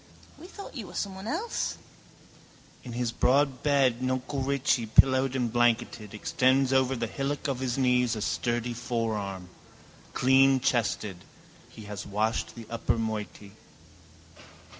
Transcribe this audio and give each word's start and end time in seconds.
—We 0.39 0.47
thought 0.47 0.73
you 0.73 0.87
were 0.87 0.95
someone 0.95 1.27
else. 1.27 1.77
In 2.83 2.93
his 2.93 3.11
broad 3.11 3.61
bed 3.61 4.01
nuncle 4.01 4.41
Richie, 4.43 4.87
pillowed 4.87 5.35
and 5.35 5.53
blanketed, 5.53 6.15
extends 6.15 6.73
over 6.73 6.95
the 6.95 7.05
hillock 7.05 7.47
of 7.47 7.59
his 7.59 7.77
knees 7.77 8.15
a 8.15 8.21
sturdy 8.23 8.73
forearm. 8.73 9.49
Cleanchested. 10.15 11.17
He 11.69 11.83
has 11.83 12.07
washed 12.07 12.55
the 12.55 12.65
upper 12.67 12.97
moiety. 12.97 13.51